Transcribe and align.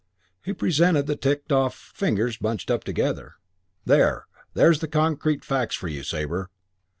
He 0.43 0.51
presented 0.51 1.05
the 1.05 1.15
ticked 1.15 1.51
off 1.51 1.75
fingers 1.93 2.35
bunched 2.37 2.71
up 2.71 2.83
together. 2.83 3.35
"There, 3.85 4.25
there's 4.55 4.79
concrete 4.79 5.45
facts 5.45 5.75
for 5.75 5.89
you, 5.89 6.01
Sabre. 6.01 6.49